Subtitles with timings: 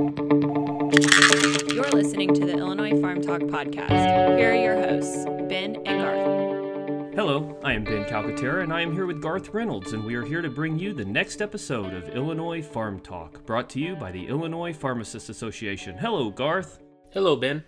[0.00, 4.38] You're listening to the Illinois Pharm Talk podcast.
[4.38, 7.14] Here are your hosts, Ben and Garth.
[7.14, 10.24] Hello, I am Ben Calcaterra, and I am here with Garth Reynolds, and we are
[10.24, 14.10] here to bring you the next episode of Illinois Pharm Talk, brought to you by
[14.10, 15.98] the Illinois Pharmacists Association.
[15.98, 16.80] Hello, Garth.
[17.12, 17.62] Hello, Ben.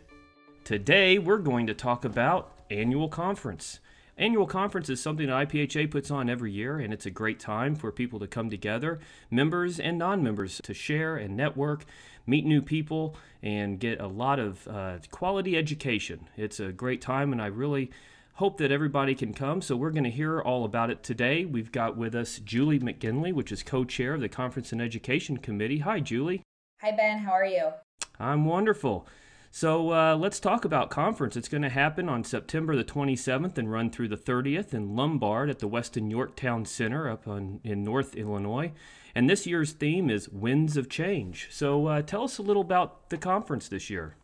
[0.64, 3.78] Today, we're going to talk about annual conference.
[4.18, 7.74] Annual conference is something that IPHA puts on every year, and it's a great time
[7.74, 9.00] for people to come together,
[9.30, 11.86] members and non members, to share and network,
[12.26, 16.28] meet new people, and get a lot of uh, quality education.
[16.36, 17.90] It's a great time, and I really
[18.34, 19.62] hope that everybody can come.
[19.62, 21.46] So, we're going to hear all about it today.
[21.46, 25.38] We've got with us Julie McGinley, which is co chair of the Conference and Education
[25.38, 25.78] Committee.
[25.78, 26.42] Hi, Julie.
[26.82, 27.20] Hi, Ben.
[27.20, 27.70] How are you?
[28.20, 29.06] I'm wonderful.
[29.54, 31.36] So uh, let's talk about conference.
[31.36, 35.50] It's going to happen on September the 27th and run through the 30th in Lombard
[35.50, 38.72] at the Westin Yorktown Center up on, in North Illinois.
[39.14, 41.48] And this year's theme is Winds of Change.
[41.50, 44.16] So uh, tell us a little about the conference this year.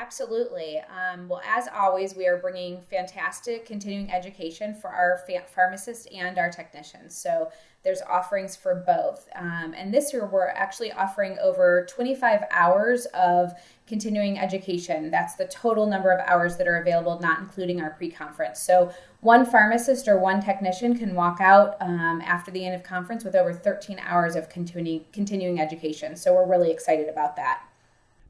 [0.00, 0.78] Absolutely.
[0.78, 6.50] Um, well, as always, we are bringing fantastic continuing education for our pharmacists and our
[6.50, 7.16] technicians.
[7.16, 7.50] So
[7.82, 9.28] there's offerings for both.
[9.34, 13.52] Um, and this year, we're actually offering over 25 hours of
[13.88, 15.10] continuing education.
[15.10, 18.60] That's the total number of hours that are available, not including our pre conference.
[18.60, 23.24] So one pharmacist or one technician can walk out um, after the end of conference
[23.24, 26.14] with over 13 hours of continuing, continuing education.
[26.14, 27.67] So we're really excited about that.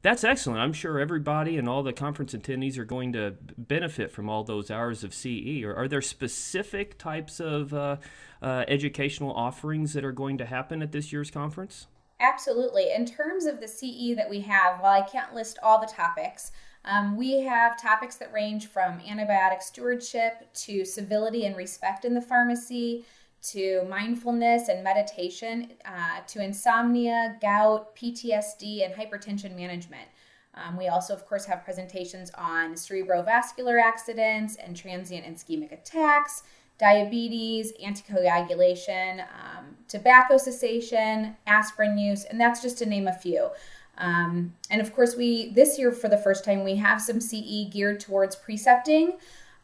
[0.01, 0.59] That's excellent.
[0.59, 4.71] I'm sure everybody and all the conference attendees are going to benefit from all those
[4.71, 5.61] hours of CE.
[5.63, 7.97] Or are there specific types of uh,
[8.41, 11.87] uh, educational offerings that are going to happen at this year's conference?
[12.21, 12.91] Absolutely.
[12.93, 16.51] In terms of the CE that we have, while I can't list all the topics,
[16.85, 22.21] um, we have topics that range from antibiotic stewardship to civility and respect in the
[22.21, 23.05] pharmacy
[23.41, 30.07] to mindfulness and meditation, uh, to insomnia, gout, PTSD, and hypertension management.
[30.55, 36.43] Um, we also, of course, have presentations on cerebrovascular accidents and transient ischemic attacks,
[36.79, 43.49] diabetes, anticoagulation, um, tobacco cessation, aspirin use, and that's just to name a few.
[43.97, 47.69] Um, and of course, we this year for the first time we have some CE
[47.69, 49.17] geared towards precepting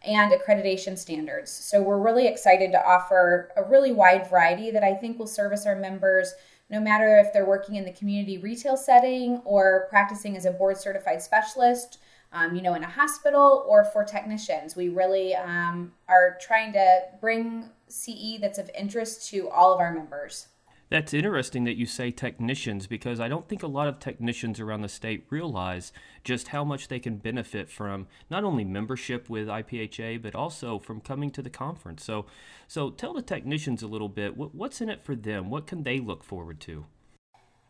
[0.05, 1.51] and accreditation standards.
[1.51, 5.65] So we're really excited to offer a really wide variety that I think will service
[5.65, 6.33] our members
[6.69, 10.77] no matter if they're working in the community retail setting or practicing as a board
[10.77, 11.99] certified specialist,
[12.33, 14.75] um, you know, in a hospital or for technicians.
[14.75, 19.93] We really um, are trying to bring CE that's of interest to all of our
[19.93, 20.47] members.
[20.89, 24.81] That's interesting that you say technicians because I don't think a lot of technicians around
[24.81, 25.91] the state realize
[26.23, 31.01] just how much they can benefit from not only membership with IPHA but also from
[31.01, 32.03] coming to the conference.
[32.03, 32.27] So,
[32.67, 35.49] so tell the technicians a little bit what, what's in it for them.
[35.49, 36.85] What can they look forward to?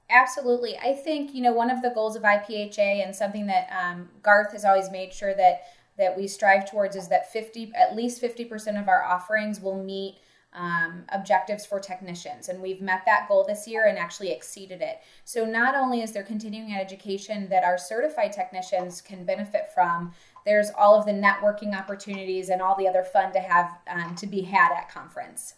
[0.10, 4.10] Absolutely, I think you know one of the goals of IPHA and something that um,
[4.22, 5.64] Garth has always made sure that
[5.98, 9.84] that we strive towards is that fifty at least fifty percent of our offerings will
[9.84, 10.18] meet
[10.56, 12.50] um, objectives for technicians.
[12.50, 15.02] And we've met that goal this year and actually exceeded it.
[15.26, 20.14] So, not only is there continuing education that our certified technicians can benefit from,
[20.46, 24.28] there's all of the networking opportunities and all the other fun to have um, to
[24.28, 25.56] be had at conference.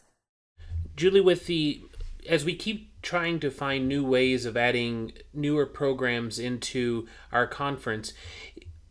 [0.95, 1.81] Julie, with the
[2.27, 8.13] as we keep trying to find new ways of adding newer programs into our conference,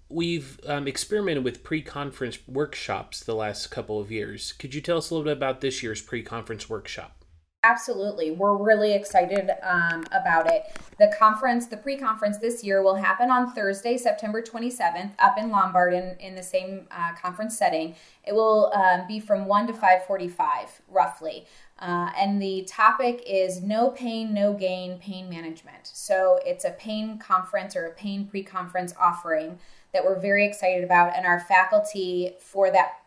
[0.09, 4.53] we've um, experimented with pre-conference workshops the last couple of years.
[4.53, 7.25] Could you tell us a little bit about this year's pre-conference workshop?
[7.65, 8.31] Absolutely.
[8.31, 10.63] We're really excited um, about it.
[11.01, 15.51] The conference, the pre conference this year, will happen on Thursday, September 27th, up in
[15.51, 17.97] Lombard in, in the same uh, conference setting.
[18.25, 21.47] It will um, be from 1 to 545, roughly.
[21.79, 25.91] Uh, and the topic is No Pain, No Gain Pain Management.
[25.93, 29.59] So it's a pain conference or a pain pre conference offering
[29.93, 31.15] that we're very excited about.
[31.15, 33.01] And our faculty for that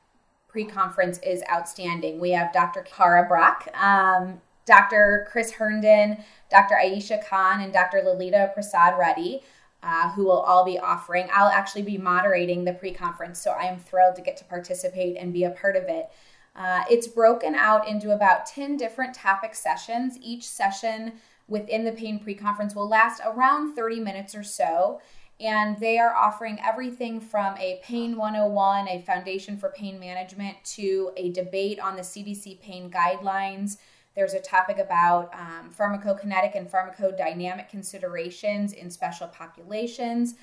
[0.48, 2.20] pre conference is outstanding.
[2.20, 2.82] We have Dr.
[2.82, 5.28] Kara Brock, um, Dr.
[5.32, 6.76] Chris Herndon, Dr.
[6.76, 8.04] Aisha Khan, and Dr.
[8.04, 9.42] Lalita Prasad Reddy.
[9.82, 11.30] Uh, who will all be offering.
[11.34, 15.16] I'll actually be moderating the pre conference, so I am thrilled to get to participate
[15.16, 16.10] and be a part of it.
[16.60, 20.20] Uh, it's broken out into about 10 different topic sessions.
[20.22, 21.14] Each session
[21.48, 25.00] within the pain pre conference will last around 30 minutes or so
[25.40, 31.12] and they are offering everything from a Pain 101, a foundation for pain management, to
[31.16, 33.78] a debate on the CDC pain guidelines.
[34.16, 40.36] There's a topic about um, pharmacokinetic and pharmacodynamic considerations in special populations.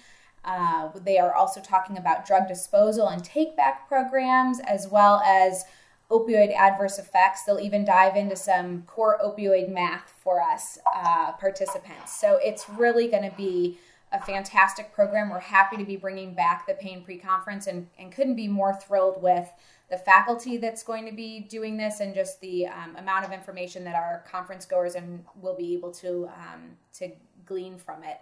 [0.44, 5.64] Uh, they are also talking about drug disposal and take back programs, as well as
[6.10, 7.42] opioid adverse effects.
[7.42, 12.18] They'll even dive into some core opioid math for us uh, participants.
[12.18, 13.78] So it's really going to be
[14.12, 15.30] a fantastic program.
[15.30, 18.74] We're happy to be bringing back the Pain Pre Conference and, and couldn't be more
[18.74, 19.48] thrilled with
[19.90, 23.84] the faculty that's going to be doing this and just the um, amount of information
[23.84, 27.10] that our conference goers and will be able to um, to
[27.44, 28.18] glean from it.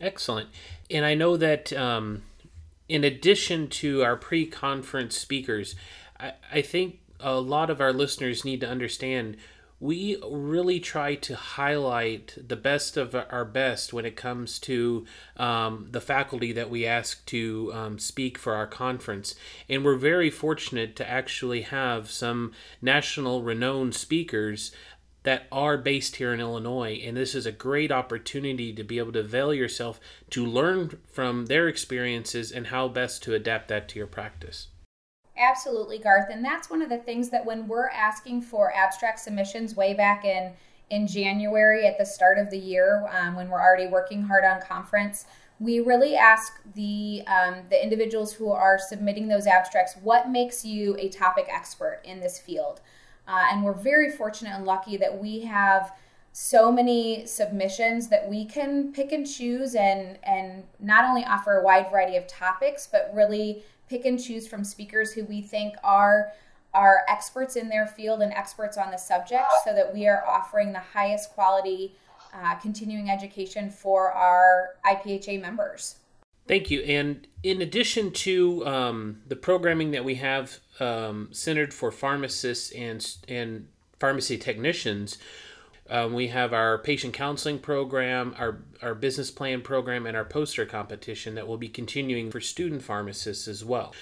[0.00, 0.50] Excellent.
[0.90, 2.22] And I know that um,
[2.88, 5.74] in addition to our pre conference speakers,
[6.18, 9.36] I, I think a lot of our listeners need to understand
[9.78, 15.04] we really try to highlight the best of our best when it comes to
[15.36, 19.34] um, the faculty that we ask to um, speak for our conference.
[19.68, 24.72] And we're very fortunate to actually have some national renowned speakers
[25.24, 27.02] that are based here in Illinois.
[27.04, 31.46] And this is a great opportunity to be able to avail yourself to learn from
[31.46, 34.68] their experiences and how best to adapt that to your practice.
[35.38, 36.28] Absolutely, Garth.
[36.30, 40.24] And that's one of the things that when we're asking for abstract submissions way back
[40.24, 40.52] in
[40.88, 44.60] in January at the start of the year, um, when we're already working hard on
[44.60, 45.26] conference,
[45.58, 50.96] we really ask the um, the individuals who are submitting those abstracts what makes you
[50.98, 52.80] a topic expert in this field.
[53.28, 55.92] Uh, and we're very fortunate and lucky that we have
[56.32, 61.64] so many submissions that we can pick and choose and and not only offer a
[61.64, 66.32] wide variety of topics, but really pick and choose from speakers who we think are
[66.74, 70.72] are experts in their field and experts on the subject so that we are offering
[70.72, 71.96] the highest quality
[72.34, 75.96] uh, continuing education for our IPHA members.
[76.46, 76.82] Thank you.
[76.82, 83.04] And in addition to um, the programming that we have um, centered for pharmacists and,
[83.26, 83.68] and
[83.98, 85.18] pharmacy technicians,
[85.90, 90.66] um, we have our patient counseling program, our, our business plan program, and our poster
[90.66, 93.94] competition that will be continuing for student pharmacists as well.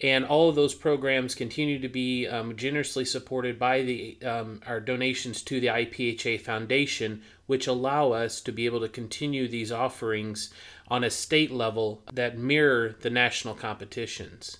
[0.00, 4.80] And all of those programs continue to be um, generously supported by the um, our
[4.80, 10.52] donations to the IPHA Foundation, which allow us to be able to continue these offerings
[10.86, 14.58] on a state level that mirror the national competitions.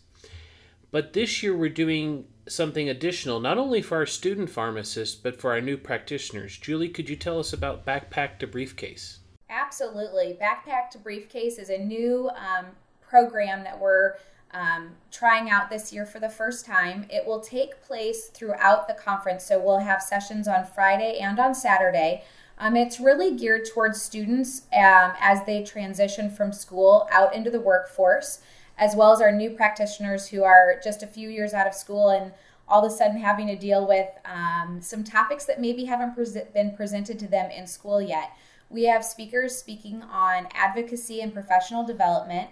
[0.90, 5.52] But this year we're doing something additional, not only for our student pharmacists, but for
[5.52, 6.56] our new practitioners.
[6.56, 9.18] Julie, could you tell us about Backpack to Briefcase?
[9.50, 10.38] Absolutely.
[10.40, 12.66] Backpack to Briefcase is a new um,
[13.02, 14.14] program that we're
[14.52, 17.06] um, trying out this year for the first time.
[17.10, 21.54] It will take place throughout the conference, so we'll have sessions on Friday and on
[21.54, 22.24] Saturday.
[22.58, 27.60] Um, it's really geared towards students um, as they transition from school out into the
[27.60, 28.40] workforce
[28.78, 32.10] as well as our new practitioners who are just a few years out of school
[32.10, 32.32] and
[32.68, 36.42] all of a sudden having to deal with um, some topics that maybe haven't pre-
[36.54, 38.36] been presented to them in school yet.
[38.70, 42.50] We have speakers speaking on advocacy and professional development,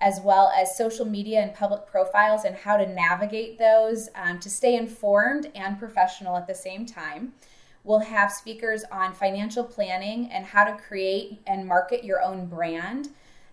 [0.00, 4.48] as well as social media and public profiles and how to navigate those um, to
[4.48, 7.32] stay informed and professional at the same time.
[7.82, 13.10] We'll have speakers on financial planning and how to create and market your own brand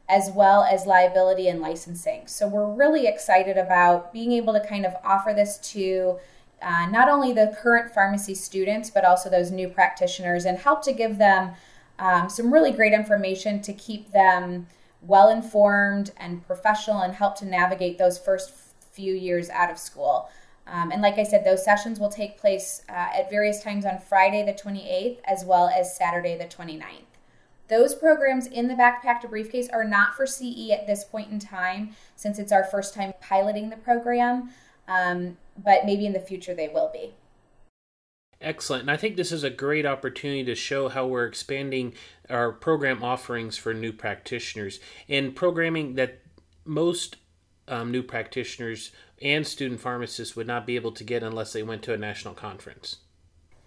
[0.09, 2.27] as well as liability and licensing.
[2.27, 6.19] So we're really excited about being able to kind of offer this to
[6.61, 10.93] uh, not only the current pharmacy students, but also those new practitioners and help to
[10.93, 11.53] give them
[11.99, 14.67] um, some really great information to keep them
[15.01, 18.53] well informed and professional and help to navigate those first
[18.91, 20.29] few years out of school.
[20.65, 23.99] Um, and like I said, those sessions will take place uh, at various times on
[23.99, 27.12] Friday the 28th as well as Saturday the 29th.
[27.69, 31.39] Those programs in the backpack to briefcase are not for CE at this point in
[31.39, 34.49] time since it's our first time piloting the program,
[34.87, 37.13] um, but maybe in the future they will be.
[38.41, 38.81] Excellent.
[38.81, 41.93] And I think this is a great opportunity to show how we're expanding
[42.29, 46.19] our program offerings for new practitioners and programming that
[46.65, 47.15] most
[47.69, 51.81] um, new practitioners and student pharmacists would not be able to get unless they went
[51.83, 52.97] to a national conference.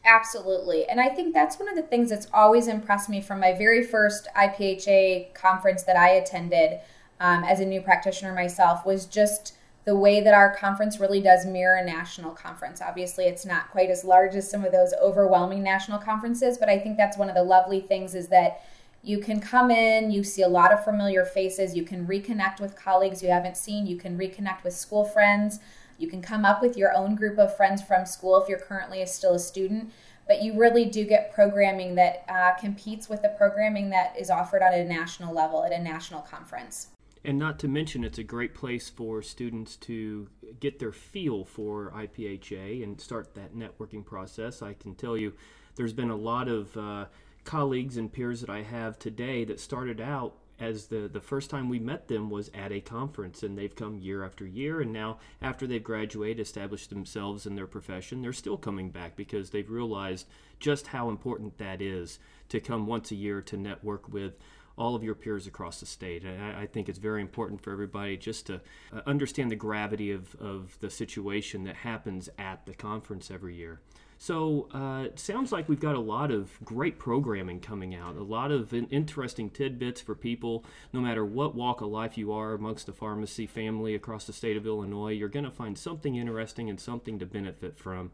[0.07, 0.87] Absolutely.
[0.87, 3.83] And I think that's one of the things that's always impressed me from my very
[3.83, 6.79] first IPHA conference that I attended
[7.19, 11.45] um, as a new practitioner myself was just the way that our conference really does
[11.45, 12.81] mirror a national conference.
[12.81, 16.79] Obviously, it's not quite as large as some of those overwhelming national conferences, but I
[16.79, 18.65] think that's one of the lovely things is that
[19.03, 22.77] you can come in, you see a lot of familiar faces, you can reconnect with
[22.77, 25.59] colleagues you haven't seen, you can reconnect with school friends.
[25.99, 29.05] You can come up with your own group of friends from school if you're currently
[29.07, 29.93] still a student,
[30.27, 34.63] but you really do get programming that uh, competes with the programming that is offered
[34.63, 36.89] on a national level at a national conference.
[37.25, 40.29] And not to mention, it's a great place for students to
[40.61, 44.63] get their feel for IPHA and start that networking process.
[44.63, 45.33] I can tell you
[45.75, 47.07] there's been a lot of uh,
[47.43, 51.69] colleagues and peers that I have today that started out as the, the first time
[51.69, 54.81] we met them was at a conference, and they've come year after year.
[54.81, 59.51] And now, after they've graduated, established themselves in their profession, they're still coming back because
[59.51, 60.27] they've realized
[60.59, 64.39] just how important that is to come once a year to network with
[64.79, 66.23] all of your peers across the state.
[66.23, 68.61] And I, think it's very important for everybody just to
[68.93, 73.81] uh, understand the gravity of, of the situation that happens at the conference every year.
[74.19, 78.23] So uh, it sounds like we've got a lot of great programming coming out, a
[78.23, 82.87] lot of interesting tidbits for people, no matter what walk of life you are amongst
[82.87, 85.13] the pharmacy family across the state of Illinois.
[85.13, 88.13] You're going to find something interesting and something to benefit from.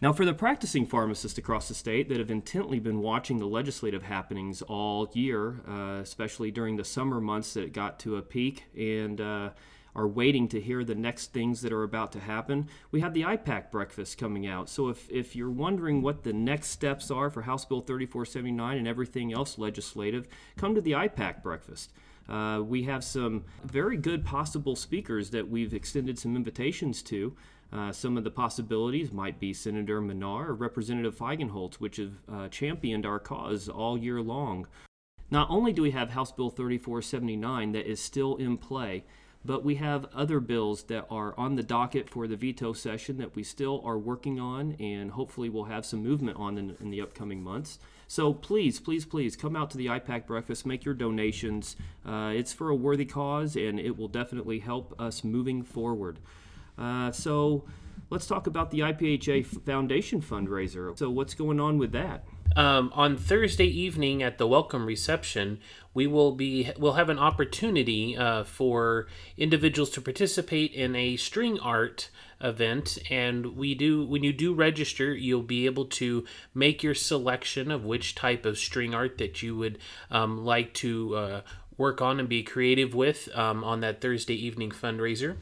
[0.00, 4.04] Now, for the practicing pharmacists across the state that have intently been watching the legislative
[4.04, 8.64] happenings all year, uh, especially during the summer months that it got to a peak,
[8.76, 9.50] and uh,
[9.98, 13.22] are waiting to hear the next things that are about to happen, we have the
[13.22, 14.68] IPAC breakfast coming out.
[14.68, 18.86] So, if, if you're wondering what the next steps are for House Bill 3479 and
[18.86, 21.92] everything else legislative, come to the IPAC breakfast.
[22.28, 27.34] Uh, we have some very good possible speakers that we've extended some invitations to.
[27.72, 32.48] Uh, some of the possibilities might be Senator Manar or Representative Feigenholtz, which have uh,
[32.48, 34.68] championed our cause all year long.
[35.30, 39.04] Not only do we have House Bill 3479 that is still in play,
[39.48, 43.34] but we have other bills that are on the docket for the veto session that
[43.34, 47.00] we still are working on, and hopefully we'll have some movement on in, in the
[47.00, 47.78] upcoming months.
[48.06, 51.76] So please, please, please come out to the IPAC breakfast, make your donations.
[52.04, 56.18] Uh, it's for a worthy cause, and it will definitely help us moving forward.
[56.76, 57.64] Uh, so
[58.10, 60.96] let's talk about the IPHA Foundation fundraiser.
[60.98, 62.26] So, what's going on with that?
[62.56, 65.60] Um, on Thursday evening at the welcome reception,
[65.94, 71.58] we will be we'll have an opportunity uh, for individuals to participate in a string
[71.60, 72.98] art event.
[73.10, 76.24] And we do when you do register you'll be able to
[76.54, 79.78] make your selection of which type of string art that you would
[80.10, 81.40] um, like to uh,
[81.76, 85.36] work on and be creative with um, on that thursday evening fundraiser.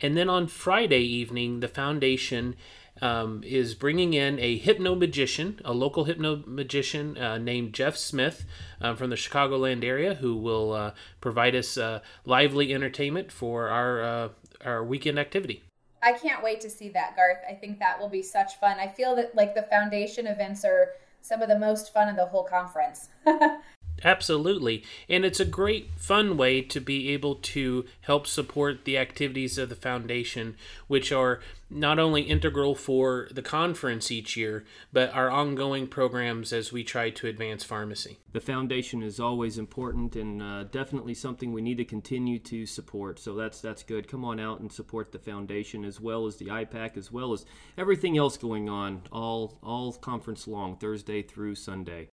[0.00, 2.54] And then on Friday evening, the foundation
[3.00, 8.44] um, is bringing in a hypno magician, a local hypno magician uh, named Jeff Smith
[8.80, 14.02] um, from the Chicagoland area, who will uh, provide us uh, lively entertainment for our
[14.02, 14.28] uh,
[14.64, 15.62] our weekend activity.
[16.02, 17.38] I can't wait to see that, Garth.
[17.48, 18.78] I think that will be such fun.
[18.78, 22.26] I feel that like the foundation events are some of the most fun of the
[22.26, 23.08] whole conference.
[24.04, 24.84] Absolutely.
[25.08, 29.68] And it's a great, fun way to be able to help support the activities of
[29.68, 31.40] the foundation, which are
[31.70, 37.10] not only integral for the conference each year, but our ongoing programs as we try
[37.10, 38.18] to advance pharmacy.
[38.32, 43.18] The foundation is always important and uh, definitely something we need to continue to support.
[43.18, 44.08] So that's that's good.
[44.08, 47.44] Come on out and support the foundation as well as the IPAC, as well as
[47.76, 52.08] everything else going on all all conference long, Thursday through Sunday.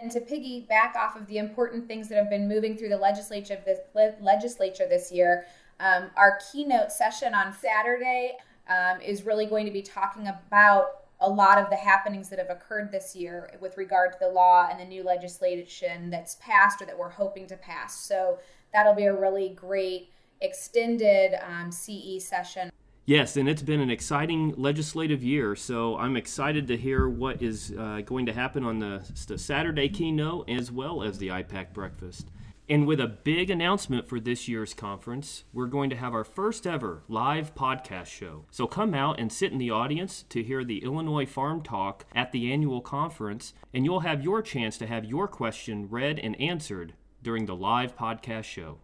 [0.00, 3.60] And to piggyback off of the important things that have been moving through the legislature
[3.66, 3.80] this,
[4.20, 5.44] legislature this year,
[5.78, 8.36] um, our keynote session on Saturday
[8.68, 10.86] um, is really going to be talking about
[11.20, 14.68] a lot of the happenings that have occurred this year with regard to the law
[14.70, 18.00] and the new legislation that's passed or that we're hoping to pass.
[18.00, 18.38] So
[18.72, 22.70] that'll be a really great extended um, CE session.
[23.10, 27.74] Yes, and it's been an exciting legislative year, so I'm excited to hear what is
[27.76, 32.28] uh, going to happen on the, the Saturday keynote as well as the IPAC breakfast.
[32.68, 36.68] And with a big announcement for this year's conference, we're going to have our first
[36.68, 38.44] ever live podcast show.
[38.52, 42.30] So come out and sit in the audience to hear the Illinois Pharm Talk at
[42.30, 46.94] the annual conference, and you'll have your chance to have your question read and answered
[47.24, 48.78] during the live podcast show.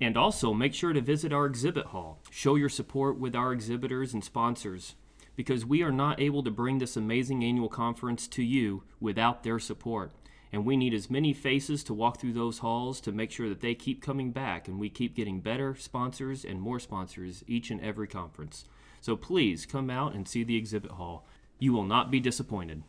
[0.00, 2.20] And also make sure to visit our exhibit hall.
[2.30, 4.94] Show your support with our exhibitors and sponsors
[5.36, 9.58] because we are not able to bring this amazing annual conference to you without their
[9.58, 10.12] support.
[10.52, 13.60] And we need as many faces to walk through those halls to make sure that
[13.60, 17.80] they keep coming back and we keep getting better sponsors and more sponsors each and
[17.80, 18.64] every conference.
[19.00, 21.26] So please come out and see the exhibit hall.
[21.58, 22.82] You will not be disappointed.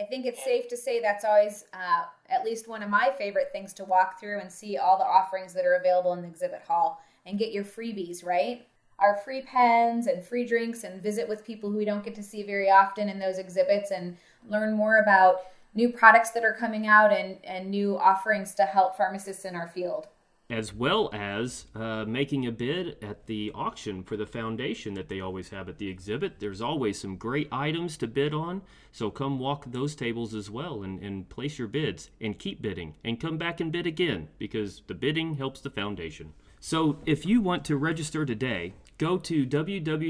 [0.00, 3.50] I think it's safe to say that's always uh, at least one of my favorite
[3.50, 6.62] things to walk through and see all the offerings that are available in the exhibit
[6.66, 8.66] hall and get your freebies, right?
[9.00, 12.22] Our free pens and free drinks and visit with people who we don't get to
[12.22, 14.16] see very often in those exhibits and
[14.48, 15.40] learn more about
[15.74, 19.68] new products that are coming out and, and new offerings to help pharmacists in our
[19.68, 20.06] field
[20.50, 25.20] as well as uh, making a bid at the auction for the foundation that they
[25.20, 26.40] always have at the exhibit.
[26.40, 30.82] There's always some great items to bid on, so come walk those tables as well
[30.82, 34.80] and, and place your bids and keep bidding and come back and bid again because
[34.86, 36.32] the bidding helps the foundation.
[36.60, 40.00] So if you want to register today, go to www.ipha.org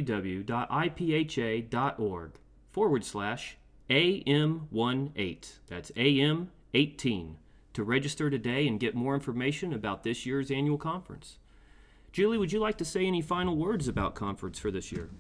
[2.71, 3.57] forward slash
[3.91, 5.53] AM18.
[5.67, 7.37] That's AM 18
[7.75, 11.39] to register today and get more information about this year's annual conference.
[12.13, 15.11] Julie, would you like to say any final words about conference for this year?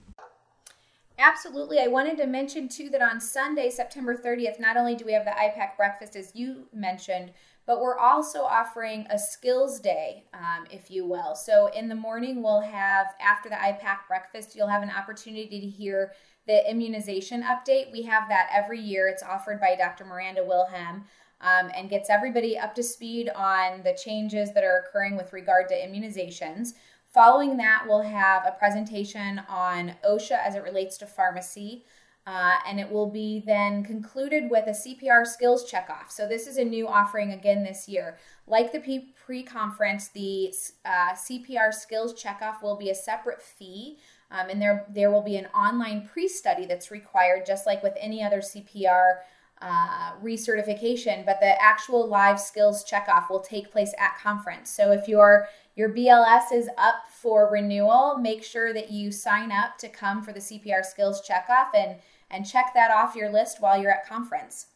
[1.18, 1.80] Absolutely.
[1.80, 5.24] I wanted to mention too that on Sunday, September 30th, not only do we have
[5.24, 7.32] the IPAC breakfast as you mentioned,
[7.66, 11.34] but we're also offering a skills day, um, if you will.
[11.34, 15.66] So in the morning, we'll have, after the IPAC breakfast, you'll have an opportunity to
[15.66, 16.12] hear
[16.46, 17.92] the immunization update.
[17.92, 19.06] We have that every year.
[19.08, 20.06] It's offered by Dr.
[20.06, 21.04] Miranda Wilhelm.
[21.40, 25.68] Um, and gets everybody up to speed on the changes that are occurring with regard
[25.68, 26.72] to immunizations.
[27.14, 31.84] Following that, we'll have a presentation on OSHA as it relates to pharmacy.
[32.28, 36.10] Uh, and it will be then concluded with a CPR skills checkoff.
[36.10, 38.18] So, this is a new offering again this year.
[38.46, 38.80] Like the
[39.24, 40.52] pre conference, the
[40.84, 43.96] uh, CPR skills checkoff will be a separate fee.
[44.30, 47.94] Um, and there, there will be an online pre study that's required, just like with
[47.98, 49.20] any other CPR
[49.60, 54.70] uh, recertification, but the actual live skills checkoff will take place at conference.
[54.70, 59.78] So if your your BLS is up for renewal, make sure that you sign up
[59.78, 61.96] to come for the CPR skills checkoff and
[62.30, 64.66] and check that off your list while you're at conference.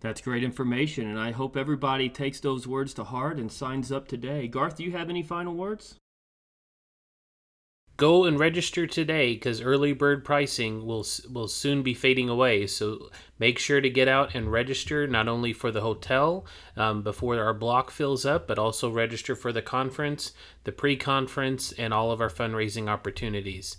[0.00, 4.06] That's great information, and I hope everybody takes those words to heart and signs up
[4.06, 4.46] today.
[4.46, 5.96] Garth, do you have any final words?
[7.96, 12.66] Go and register today because early bird pricing will will soon be fading away.
[12.66, 16.44] So make sure to get out and register not only for the hotel
[16.76, 20.32] um, before our block fills up, but also register for the conference,
[20.64, 23.76] the pre-conference, and all of our fundraising opportunities.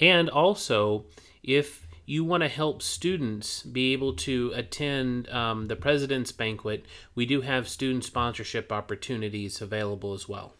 [0.00, 1.04] And also,
[1.42, 7.26] if you want to help students be able to attend um, the president's banquet, we
[7.26, 10.54] do have student sponsorship opportunities available as well.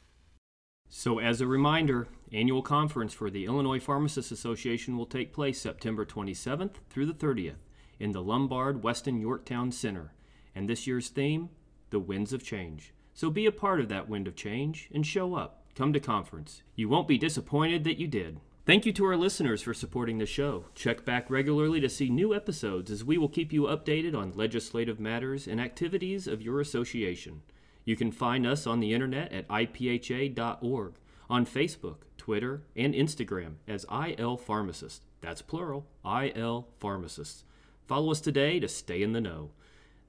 [0.91, 6.07] So, as a reminder, annual conference for the Illinois Pharmacists Association will take place September
[6.07, 7.61] 27th through the 30th
[8.01, 10.13] in the Lombard Westin Yorktown Center.
[10.55, 11.51] And this year's theme,
[11.91, 12.95] The Winds of Change.
[13.13, 15.65] So be a part of that wind of change and show up.
[15.75, 16.63] Come to conference.
[16.75, 18.41] You won't be disappointed that you did.
[18.65, 20.67] Thank you to our listeners for supporting the show.
[20.75, 25.01] Check back regularly to see new episodes as we will keep you updated on legislative
[25.01, 27.43] matters and activities of your association.
[27.89, 30.93] You can find us on the internet at ipha.org,
[31.31, 35.01] on Facebook, Twitter, and Instagram as IL Pharmacist.
[35.23, 37.45] That's plural, IL Pharmacists.
[37.87, 39.53] Follow us today to stay in the know.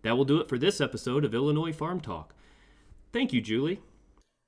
[0.02, 2.36] That will do it for this episode of Illinois Pharm Talk.
[3.14, 3.80] Thank you, Julie.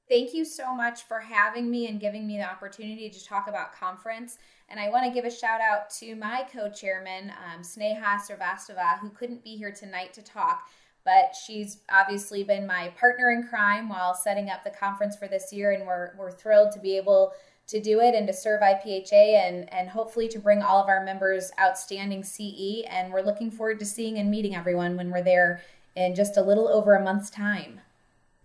[0.10, 3.72] Thank you so much for having me and giving me the opportunity to talk about
[3.72, 4.40] conference.
[4.68, 9.00] And I want to give a shout out to my co chairman, um, Sneha Srivastava,
[9.00, 10.68] who couldn't be here tonight to talk
[11.04, 15.52] but she's obviously been my partner in crime while setting up the conference for this
[15.52, 17.34] year and we're, we're thrilled to be able
[17.68, 21.04] to do it and to serve IPHA and, and hopefully to bring all of our
[21.04, 22.84] members outstanding CE.
[22.90, 25.62] And we're looking forward to seeing and meeting everyone when we're there
[25.96, 27.80] in just a little over a month's time.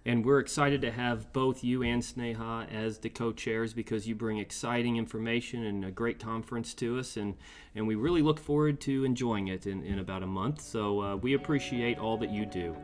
[0.07, 4.15] And we're excited to have both you and Sneha as the co chairs because you
[4.15, 7.17] bring exciting information and a great conference to us.
[7.17, 7.35] And,
[7.75, 10.61] and we really look forward to enjoying it in, in about a month.
[10.61, 12.77] So uh, we appreciate all that you do.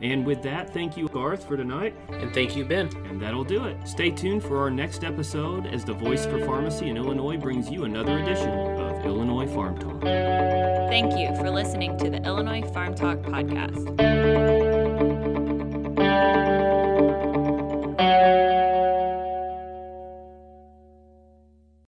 [0.00, 1.94] And with that, thank you, Garth, for tonight.
[2.08, 2.88] And thank you, Ben.
[3.04, 3.86] And that'll do it.
[3.86, 7.84] Stay tuned for our next episode as the Voice for Pharmacy in Illinois brings you
[7.84, 10.00] another edition of Illinois Pharm Talk.
[10.00, 14.59] Thank you for listening to the Illinois Pharm Talk podcast.